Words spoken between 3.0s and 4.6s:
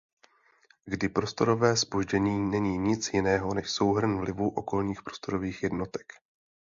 jiného než souhrn vlivů